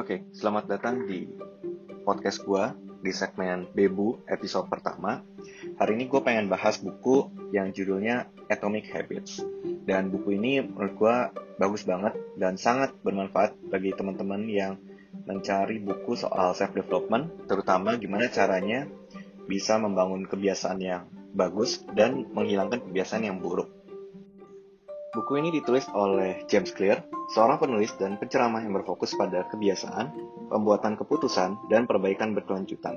[0.00, 1.28] Oke, selamat datang di
[2.08, 2.64] podcast gue
[3.04, 5.20] di segmen Bebu episode pertama.
[5.76, 9.44] Hari ini gue pengen bahas buku yang judulnya Atomic Habits.
[9.84, 11.16] Dan buku ini menurut gue
[11.60, 14.80] bagus banget dan sangat bermanfaat bagi teman-teman yang
[15.28, 18.88] mencari buku soal self-development, terutama gimana caranya
[19.44, 23.68] bisa membangun kebiasaan yang bagus dan menghilangkan kebiasaan yang buruk.
[25.10, 27.02] Buku ini ditulis oleh James Clear,
[27.34, 30.14] seorang penulis dan penceramah yang berfokus pada kebiasaan,
[30.46, 32.94] pembuatan keputusan, dan perbaikan berkelanjutan.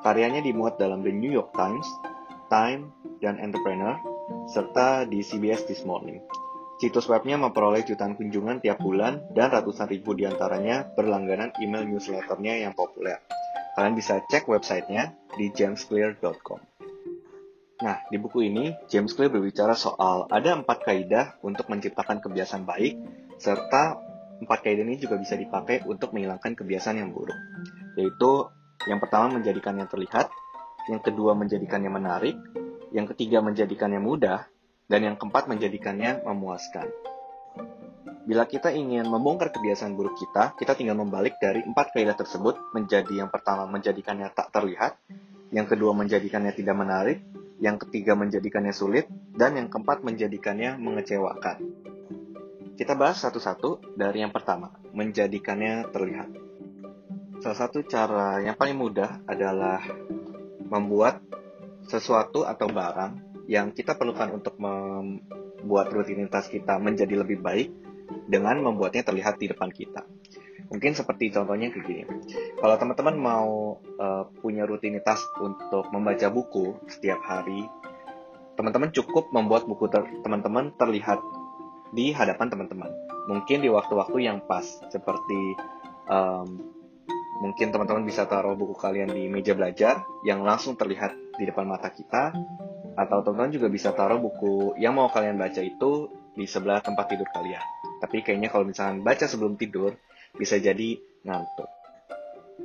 [0.00, 1.84] Karyanya dimuat dalam The New York Times,
[2.48, 2.88] Time,
[3.20, 4.00] dan Entrepreneur,
[4.48, 6.24] serta di CBS This Morning.
[6.80, 12.64] Situs webnya memperoleh jutaan kunjungan tiap bulan dan ratusan ribu di antaranya berlangganan email newsletternya
[12.64, 13.20] yang populer.
[13.76, 16.91] Kalian bisa cek websitenya di jamesclear.com.
[17.82, 22.94] Nah, di buku ini, James Clear berbicara soal ada empat kaidah untuk menciptakan kebiasaan baik,
[23.42, 23.98] serta
[24.38, 27.34] empat kaidah ini juga bisa dipakai untuk menghilangkan kebiasaan yang buruk.
[27.98, 28.46] Yaitu,
[28.86, 30.30] yang pertama menjadikannya terlihat,
[30.86, 32.38] yang kedua menjadikannya menarik,
[32.94, 34.46] yang ketiga menjadikannya mudah,
[34.86, 36.86] dan yang keempat menjadikannya memuaskan.
[38.22, 43.26] Bila kita ingin membongkar kebiasaan buruk kita, kita tinggal membalik dari empat kaidah tersebut menjadi
[43.26, 44.94] yang pertama menjadikannya tak terlihat,
[45.50, 47.18] yang kedua menjadikannya tidak menarik,
[47.58, 51.58] yang ketiga menjadikannya sulit, dan yang keempat menjadikannya mengecewakan.
[52.72, 56.30] Kita bahas satu-satu dari yang pertama, menjadikannya terlihat.
[57.42, 59.82] Salah satu cara yang paling mudah adalah
[60.70, 61.20] membuat
[61.84, 67.68] sesuatu atau barang yang kita perlukan untuk membuat rutinitas kita menjadi lebih baik
[68.30, 70.06] dengan membuatnya terlihat di depan kita.
[70.72, 72.02] Mungkin seperti contohnya kayak gini.
[72.56, 77.68] Kalau teman-teman mau uh, punya rutinitas untuk membaca buku setiap hari,
[78.56, 81.20] teman-teman cukup membuat buku ter teman-teman terlihat
[81.92, 82.88] di hadapan teman-teman.
[83.28, 85.60] Mungkin di waktu-waktu yang pas, seperti
[86.08, 86.56] um,
[87.44, 91.92] mungkin teman-teman bisa taruh buku kalian di meja belajar yang langsung terlihat di depan mata
[91.92, 92.32] kita,
[92.96, 97.28] atau teman-teman juga bisa taruh buku yang mau kalian baca itu di sebelah tempat tidur
[97.28, 97.60] kalian.
[98.00, 99.94] Tapi kayaknya kalau misalnya baca sebelum tidur,
[100.36, 101.68] bisa jadi ngantuk.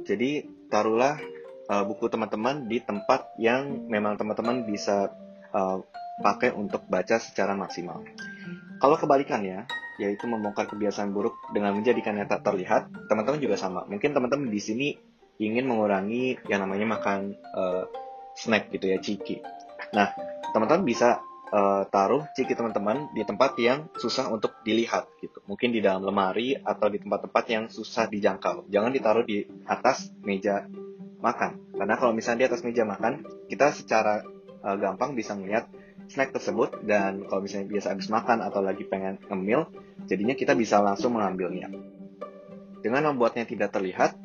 [0.08, 1.20] Jadi taruhlah
[1.68, 5.12] uh, buku teman-teman di tempat yang memang teman-teman bisa
[5.52, 5.84] uh,
[6.24, 8.02] pakai untuk baca secara maksimal.
[8.78, 9.66] Kalau kebalikannya,
[9.98, 13.86] yaitu membongkar kebiasaan buruk dengan menjadikannya tak terlihat, teman-teman juga sama.
[13.90, 14.88] Mungkin teman-teman di sini
[15.38, 17.86] ingin mengurangi yang namanya makan uh,
[18.38, 19.42] snack gitu ya, ciki.
[19.94, 20.14] Nah,
[20.54, 25.40] teman-teman bisa uh, taruh ciki teman-teman di tempat yang susah untuk dilihat gitu.
[25.48, 28.68] Mungkin di dalam lemari atau di tempat-tempat yang susah dijangkau.
[28.68, 30.68] Jangan ditaruh di atas meja
[31.24, 31.76] makan.
[31.76, 34.24] Karena kalau misalnya di atas meja makan, kita secara
[34.64, 35.68] uh, gampang bisa melihat
[36.08, 39.68] snack tersebut dan kalau misalnya biasa habis makan atau lagi pengen ngemil,
[40.08, 41.68] jadinya kita bisa langsung mengambilnya.
[42.80, 44.16] Dengan membuatnya tidak terlihat,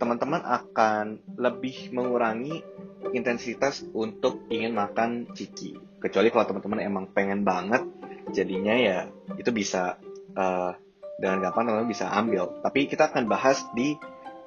[0.00, 2.64] teman-teman akan lebih mengurangi
[3.12, 7.82] intensitas untuk ingin makan ciki kecuali kalau teman-teman emang pengen banget
[8.30, 8.98] jadinya ya
[9.38, 9.96] itu bisa
[10.34, 10.72] uh,
[11.16, 12.60] dengan gampang teman-teman bisa ambil.
[12.60, 13.96] Tapi kita akan bahas di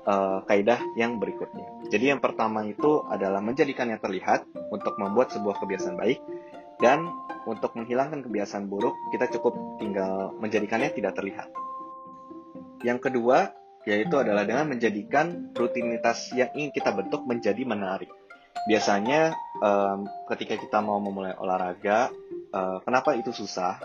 [0.05, 1.89] uh, kaidah yang berikutnya.
[1.89, 6.21] Jadi yang pertama itu adalah menjadikannya terlihat untuk membuat sebuah kebiasaan baik.
[6.79, 7.11] Dan
[7.43, 11.51] untuk menghilangkan kebiasaan buruk kita cukup tinggal menjadikannya tidak terlihat.
[12.85, 13.51] Yang kedua
[13.83, 18.11] yaitu adalah dengan menjadikan rutinitas yang ingin kita bentuk menjadi menarik
[18.67, 22.11] biasanya um, ketika kita mau memulai olahraga,
[22.53, 23.79] uh, kenapa itu susah?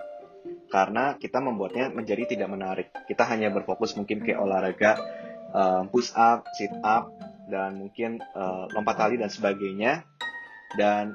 [0.68, 2.88] Karena kita membuatnya menjadi tidak menarik.
[3.06, 4.98] Kita hanya berfokus mungkin ke olahraga
[5.54, 7.14] um, push up, sit up,
[7.46, 10.02] dan mungkin uh, lompat tali dan sebagainya.
[10.74, 11.14] Dan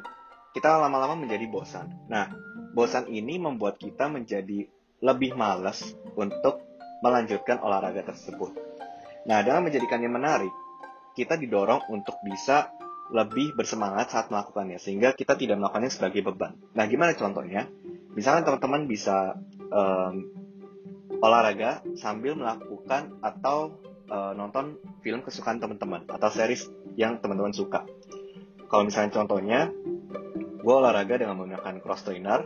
[0.56, 1.92] kita lama-lama menjadi bosan.
[2.08, 2.32] Nah,
[2.72, 4.66] bosan ini membuat kita menjadi
[5.04, 5.84] lebih malas
[6.16, 6.64] untuk
[7.04, 8.56] melanjutkan olahraga tersebut.
[9.28, 10.54] Nah, dengan menjadikannya menarik,
[11.16, 12.72] kita didorong untuk bisa
[13.10, 16.54] lebih bersemangat saat melakukannya sehingga kita tidak melakukannya sebagai beban.
[16.78, 17.66] Nah, gimana contohnya?
[18.14, 19.38] Misalnya teman-teman bisa
[19.74, 20.30] um,
[21.20, 27.86] olahraga sambil melakukan atau uh, nonton film kesukaan teman-teman atau series yang teman-teman suka.
[28.70, 29.74] Kalau misalnya contohnya,
[30.62, 32.46] gue olahraga dengan menggunakan cross trainer.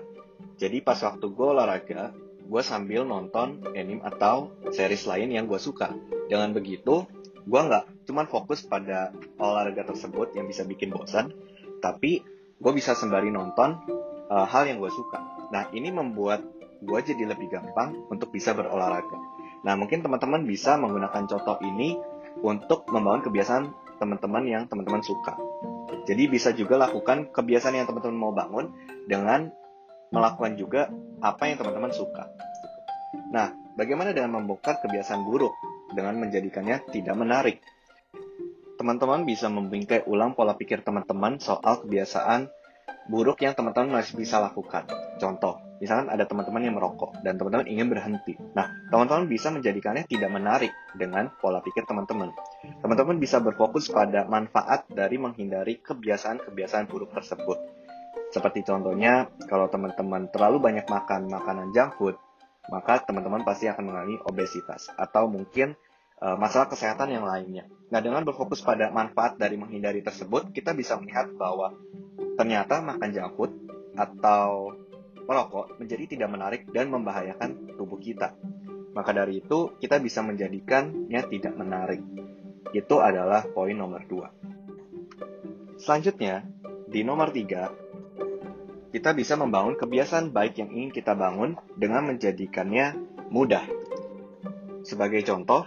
[0.55, 2.15] Jadi pas waktu gue olahraga,
[2.47, 5.91] gue sambil nonton anime atau series lain yang gue suka.
[6.31, 7.03] Dengan begitu,
[7.43, 11.31] gue nggak cuman fokus pada olahraga tersebut yang bisa bikin bosan
[11.83, 12.23] tapi
[12.59, 13.75] gue bisa sembari nonton
[14.31, 15.19] uh, hal yang gue suka.
[15.51, 16.39] Nah ini membuat
[16.79, 19.19] gue jadi lebih gampang untuk bisa berolahraga.
[19.67, 21.99] Nah mungkin teman-teman bisa menggunakan contoh ini
[22.39, 23.63] untuk membangun kebiasaan
[23.99, 25.35] teman-teman yang teman-teman suka.
[26.03, 28.71] Jadi bisa juga lakukan kebiasaan yang teman-teman mau bangun
[29.07, 29.51] dengan
[30.11, 30.91] melakukan juga
[31.23, 32.27] apa yang teman-teman suka.
[33.31, 35.53] Nah, bagaimana dengan membongkar kebiasaan buruk
[35.93, 37.57] dengan menjadikannya tidak menarik.
[38.77, 42.49] Teman-teman bisa membingkai ulang pola pikir teman-teman soal kebiasaan
[43.07, 44.87] buruk yang teman-teman masih bisa lakukan.
[45.19, 48.35] Contoh, misalkan ada teman-teman yang merokok dan teman-teman ingin berhenti.
[48.55, 52.31] Nah, teman-teman bisa menjadikannya tidak menarik dengan pola pikir teman-teman.
[52.79, 57.59] Teman-teman bisa berfokus pada manfaat dari menghindari kebiasaan-kebiasaan buruk tersebut.
[58.33, 62.15] Seperti contohnya, kalau teman-teman terlalu banyak makan makanan junk food,
[62.71, 65.75] maka teman-teman pasti akan mengalami obesitas atau mungkin
[66.23, 67.67] uh, masalah kesehatan yang lainnya.
[67.91, 71.75] Nah, dengan berfokus pada manfaat dari menghindari tersebut, kita bisa melihat bahwa
[72.39, 73.51] ternyata makan food
[73.93, 74.73] atau
[75.23, 78.33] merokok menjadi tidak menarik dan membahayakan tubuh kita.
[78.93, 82.01] Maka dari itu, kita bisa menjadikannya tidak menarik.
[82.73, 84.29] Itu adalah poin nomor dua.
[85.77, 86.45] Selanjutnya,
[86.85, 87.73] di nomor tiga,
[88.93, 92.93] kita bisa membangun kebiasaan baik yang ingin kita bangun dengan menjadikannya
[93.33, 93.65] mudah.
[94.85, 95.65] Sebagai contoh,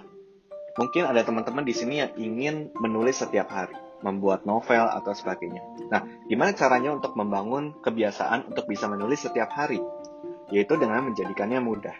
[0.78, 3.74] mungkin ada teman-teman di sini yang ingin menulis setiap hari
[4.06, 5.58] membuat novel atau sebagainya.
[5.90, 9.82] Nah, gimana caranya untuk membangun kebiasaan untuk bisa menulis setiap hari?
[10.54, 11.96] Yaitu dengan menjadikannya mudah.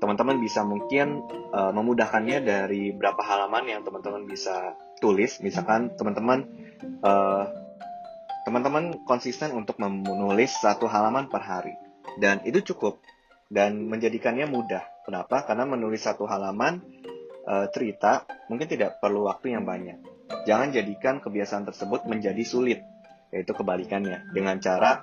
[0.00, 1.20] Teman-teman bisa mungkin
[1.52, 4.72] uh, memudahkannya dari berapa halaman yang teman-teman bisa
[5.04, 5.44] tulis.
[5.44, 6.48] Misalkan teman-teman
[7.04, 7.59] uh,
[8.50, 11.78] teman-teman konsisten untuk menulis satu halaman per hari.
[12.18, 12.98] Dan itu cukup.
[13.46, 14.82] Dan menjadikannya mudah.
[15.06, 15.46] Kenapa?
[15.46, 16.82] Karena menulis satu halaman
[17.46, 19.98] uh, cerita mungkin tidak perlu waktu yang banyak
[20.46, 22.80] Jangan jadikan kebiasaan tersebut menjadi sulit,
[23.34, 24.30] yaitu kebalikannya.
[24.30, 25.02] Dengan cara,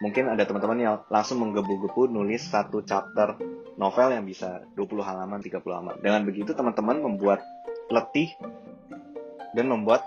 [0.00, 3.36] mungkin ada teman-teman yang langsung menggebu-gebu nulis satu chapter
[3.76, 5.94] novel yang bisa 20 halaman, 30 halaman.
[6.00, 7.44] Dengan begitu teman-teman membuat
[7.92, 8.32] letih
[9.52, 10.02] dan membuat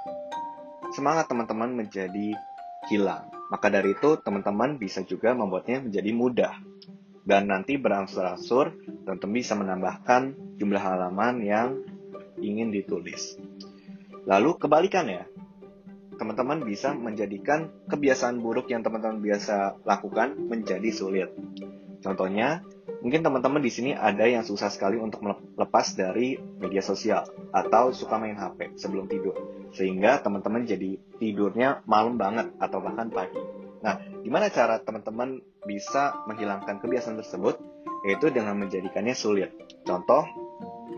[0.94, 2.38] semangat teman-teman menjadi
[2.88, 3.30] hilang.
[3.50, 6.54] Maka dari itu teman-teman bisa juga membuatnya menjadi mudah.
[7.24, 8.74] Dan nanti berangsur-angsur
[9.06, 10.22] teman-teman bisa menambahkan
[10.58, 11.70] jumlah halaman yang
[12.42, 13.38] ingin ditulis.
[14.24, 15.28] Lalu kebalikannya,
[16.16, 21.30] teman-teman bisa menjadikan kebiasaan buruk yang teman-teman biasa lakukan menjadi sulit.
[22.04, 22.64] Contohnya,
[23.04, 28.16] mungkin teman-teman di sini ada yang susah sekali untuk melepas dari media sosial atau suka
[28.20, 29.36] main HP sebelum tidur,
[29.76, 33.40] sehingga teman-teman jadi tidurnya malam banget atau bahkan pagi.
[33.84, 37.60] Nah, gimana cara teman-teman bisa menghilangkan kebiasaan tersebut?
[38.04, 39.56] Yaitu dengan menjadikannya sulit.
[39.88, 40.28] Contoh,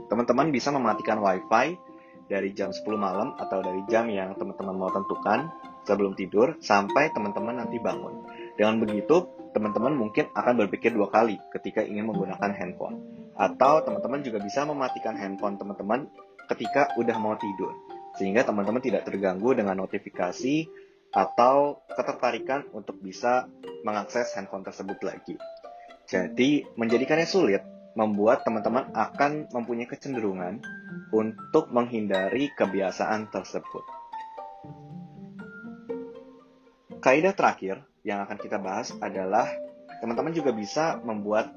[0.09, 1.77] teman-teman bisa mematikan WiFi
[2.25, 5.53] dari jam 10 malam atau dari jam yang teman-teman mau tentukan
[5.85, 8.25] sebelum tidur sampai teman-teman nanti bangun.
[8.57, 12.99] Dengan begitu, teman-teman mungkin akan berpikir dua kali ketika ingin menggunakan handphone.
[13.39, 16.11] Atau teman-teman juga bisa mematikan handphone teman-teman
[16.51, 17.71] ketika udah mau tidur.
[18.19, 20.67] Sehingga teman-teman tidak terganggu dengan notifikasi
[21.15, 23.47] atau ketertarikan untuk bisa
[23.87, 25.39] mengakses handphone tersebut lagi.
[26.05, 27.63] Jadi, menjadikannya sulit
[27.95, 30.59] membuat teman-teman akan mempunyai kecenderungan
[31.15, 33.87] untuk menghindari kebiasaan tersebut.
[36.99, 39.49] Kaidah terakhir yang akan kita bahas adalah
[39.99, 41.49] teman-teman juga bisa membuat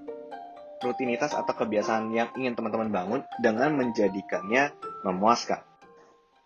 [0.81, 4.73] rutinitas atau kebiasaan yang ingin teman-teman bangun dengan menjadikannya
[5.05, 5.61] memuaskan.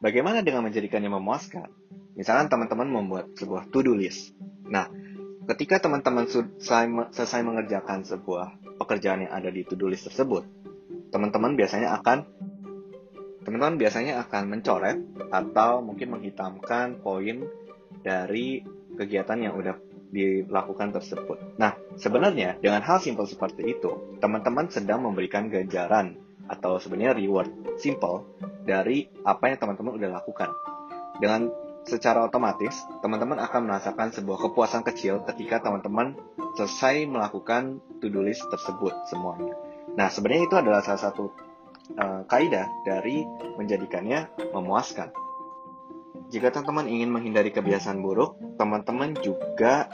[0.02, 1.70] Bagaimana dengan menjadikannya memuaskan?
[2.18, 4.34] Misalkan teman-teman membuat sebuah to-do list.
[4.66, 4.90] Nah,
[5.54, 10.42] ketika teman-teman selesai mengerjakan sebuah pekerjaan yang ada di to-do list tersebut,
[11.14, 12.26] teman-teman biasanya akan
[13.46, 14.98] teman-teman biasanya akan mencoret
[15.30, 17.46] atau mungkin menghitamkan poin
[18.02, 18.62] dari
[18.96, 21.56] kegiatan yang udah dilakukan tersebut.
[21.56, 27.48] Nah, sebenarnya dengan hal simpel seperti itu, teman-teman sedang memberikan ganjaran atau sebenarnya reward
[27.80, 28.28] simple
[28.68, 30.52] dari apa yang teman-teman udah lakukan.
[31.16, 31.48] Dengan
[31.88, 36.14] secara otomatis, teman-teman akan merasakan sebuah kepuasan kecil ketika teman-teman
[36.54, 39.56] selesai melakukan to-do list tersebut semuanya.
[39.96, 41.32] Nah, sebenarnya itu adalah salah satu
[41.96, 43.24] uh, kaidah dari
[43.56, 45.10] menjadikannya memuaskan.
[46.32, 49.92] Jika teman-teman ingin menghindari kebiasaan buruk, teman-teman juga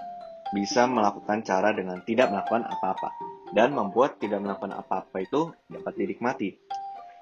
[0.53, 3.13] bisa melakukan cara dengan tidak melakukan apa-apa
[3.53, 6.57] dan membuat tidak melakukan apa-apa itu dapat dinikmati.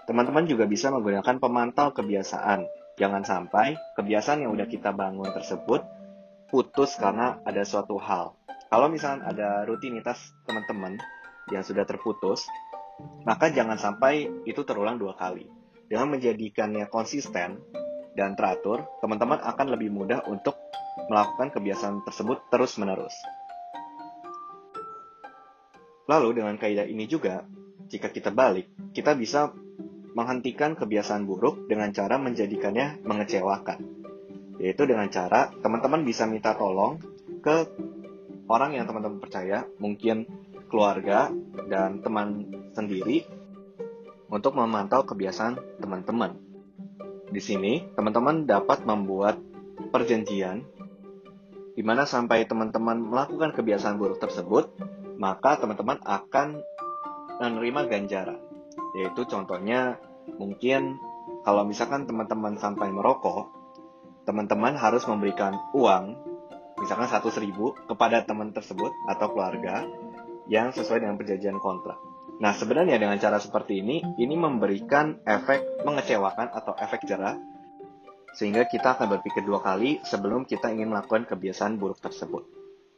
[0.06, 2.62] Teman-teman juga bisa menggunakan pemantau kebiasaan.
[2.96, 5.82] Jangan sampai kebiasaan yang udah kita bangun tersebut
[6.48, 8.38] putus karena ada suatu hal.
[8.70, 10.98] Kalau misalnya ada rutinitas teman-teman
[11.50, 12.46] yang sudah terputus,
[13.26, 15.46] maka jangan sampai itu terulang dua kali.
[15.86, 17.62] Dengan menjadikannya konsisten
[18.18, 20.58] dan teratur, teman-teman akan lebih mudah untuk
[21.08, 23.14] melakukan kebiasaan tersebut terus-menerus.
[26.06, 27.44] Lalu dengan kaidah ini juga,
[27.90, 29.50] jika kita balik, kita bisa
[30.16, 33.78] menghentikan kebiasaan buruk dengan cara menjadikannya mengecewakan.
[34.56, 36.96] Yaitu dengan cara teman-teman bisa minta tolong
[37.44, 37.68] ke
[38.48, 40.24] orang yang teman-teman percaya, mungkin
[40.72, 41.28] keluarga
[41.68, 43.26] dan teman sendiri
[44.32, 46.38] untuk memantau kebiasaan teman-teman.
[47.30, 49.38] Di sini, teman-teman dapat membuat
[49.90, 50.64] perjanjian
[51.76, 54.72] di mana sampai teman-teman melakukan kebiasaan buruk tersebut,
[55.20, 56.64] maka teman-teman akan
[57.36, 58.40] menerima ganjaran.
[58.96, 60.00] Yaitu contohnya
[60.40, 60.96] mungkin
[61.44, 63.52] kalau misalkan teman-teman sampai merokok,
[64.24, 66.16] teman-teman harus memberikan uang,
[66.80, 69.84] misalkan 100 ribu kepada teman tersebut atau keluarga
[70.48, 72.00] yang sesuai dengan perjanjian kontrak.
[72.36, 77.36] Nah, sebenarnya dengan cara seperti ini, ini memberikan efek mengecewakan atau efek jerah
[78.36, 82.44] sehingga kita akan berpikir dua kali sebelum kita ingin melakukan kebiasaan buruk tersebut.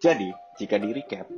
[0.02, 1.30] Jadi, jika di recap,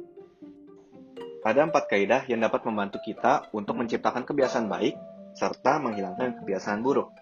[1.40, 4.96] ada empat kaidah yang dapat membantu kita untuk menciptakan kebiasaan baik
[5.36, 7.12] serta menghilangkan kebiasaan buruk.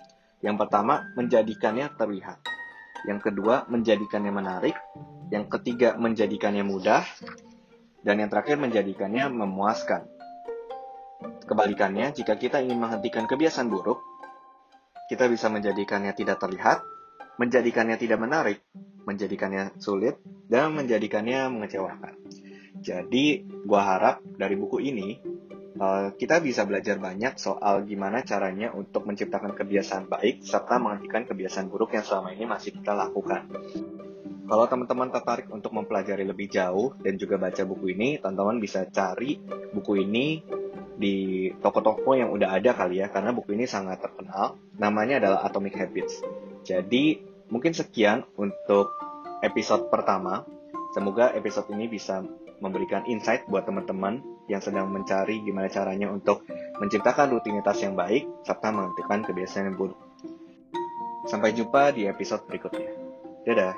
[0.43, 2.39] Yang pertama, menjadikannya terlihat.
[3.07, 4.75] Yang kedua, menjadikannya menarik.
[5.31, 7.03] Yang ketiga, menjadikannya mudah.
[8.03, 10.07] Dan yang terakhir, menjadikannya memuaskan.
[11.47, 14.03] Kebalikannya, jika kita ingin menghentikan kebiasaan buruk,
[15.09, 16.85] kita bisa menjadikannya tidak terlihat,
[17.41, 18.61] menjadikannya tidak menarik,
[19.09, 20.21] menjadikannya sulit,
[20.53, 22.15] dan menjadikannya mengecewakan.
[22.79, 25.19] Jadi, gua harap dari buku ini
[25.81, 31.73] uh, kita bisa belajar banyak soal gimana caranya untuk menciptakan kebiasaan baik serta menghentikan kebiasaan
[31.73, 33.49] buruk yang selama ini masih kita lakukan.
[34.49, 39.37] Kalau teman-teman tertarik untuk mempelajari lebih jauh dan juga baca buku ini, teman-teman bisa cari
[39.73, 40.41] buku ini
[40.99, 45.75] di toko-toko yang udah ada kali ya karena buku ini sangat terkenal namanya adalah Atomic
[45.75, 46.23] Habits.
[46.63, 47.21] Jadi
[47.51, 48.95] mungkin sekian untuk
[49.43, 50.47] episode pertama.
[50.95, 52.25] Semoga episode ini bisa
[52.59, 56.43] memberikan insight buat teman-teman yang sedang mencari gimana caranya untuk
[56.81, 60.01] menciptakan rutinitas yang baik serta menghentikan kebiasaan yang buruk.
[61.29, 62.89] Sampai jumpa di episode berikutnya.
[63.45, 63.77] Dadah